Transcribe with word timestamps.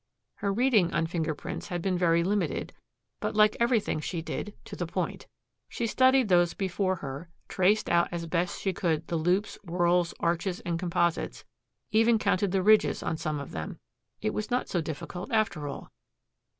Her 0.37 0.51
reading 0.51 0.91
on 0.95 1.05
finger 1.05 1.35
prints 1.35 1.67
had 1.67 1.79
been 1.79 1.95
very 1.95 2.23
limited 2.23 2.73
but, 3.19 3.35
like 3.35 3.55
everything 3.59 3.99
she 3.99 4.19
did, 4.19 4.55
to 4.65 4.75
the 4.75 4.87
point. 4.87 5.27
She 5.69 5.85
studied 5.85 6.27
those 6.27 6.55
before 6.55 6.95
her, 6.95 7.29
traced 7.47 7.87
out 7.87 8.09
as 8.11 8.25
best 8.25 8.59
she 8.59 8.73
could 8.73 9.05
the 9.09 9.15
loops, 9.15 9.59
whorls, 9.63 10.15
arches, 10.19 10.59
and 10.61 10.79
composites, 10.79 11.45
even 11.91 12.17
counted 12.17 12.51
the 12.51 12.63
ridges 12.63 13.03
on 13.03 13.15
some 13.15 13.39
of 13.39 13.51
them. 13.51 13.77
It 14.21 14.33
was 14.33 14.49
not 14.49 14.67
so 14.67 14.81
difficult, 14.81 15.31
after 15.31 15.67
all. 15.67 15.91